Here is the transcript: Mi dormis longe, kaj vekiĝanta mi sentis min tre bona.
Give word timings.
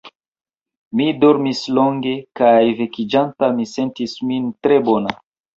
Mi 1.01 1.05
dormis 1.23 1.61
longe, 1.79 2.13
kaj 2.41 2.57
vekiĝanta 2.81 3.53
mi 3.59 3.69
sentis 3.77 4.19
min 4.31 4.53
tre 4.65 4.83
bona. 4.91 5.17